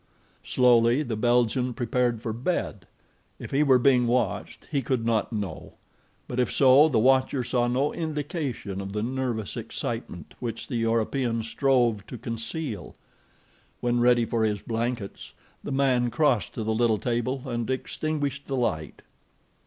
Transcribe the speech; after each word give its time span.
Slowly 0.43 1.03
the 1.03 1.15
Belgian 1.15 1.75
prepared 1.75 2.23
for 2.23 2.33
bed. 2.33 2.87
If 3.37 3.51
he 3.51 3.61
were 3.61 3.77
being 3.77 4.07
watched, 4.07 4.65
he 4.71 4.81
could 4.81 5.05
not 5.05 5.31
know; 5.31 5.73
but 6.27 6.39
if 6.39 6.51
so 6.51 6.89
the 6.89 6.97
watcher 6.97 7.43
saw 7.43 7.67
no 7.67 7.93
indication 7.93 8.81
of 8.81 8.93
the 8.93 9.03
nervous 9.03 9.55
excitement 9.55 10.33
which 10.39 10.67
the 10.69 10.77
European 10.77 11.43
strove 11.43 12.03
to 12.07 12.17
conceal. 12.17 12.95
When 13.79 13.99
ready 13.99 14.25
for 14.25 14.43
his 14.43 14.63
blankets, 14.63 15.35
the 15.63 15.71
man 15.71 16.09
crossed 16.09 16.55
to 16.55 16.63
the 16.63 16.73
little 16.73 16.97
table 16.97 17.43
and 17.45 17.69
extinguished 17.69 18.47
the 18.47 18.57
light. 18.57 19.03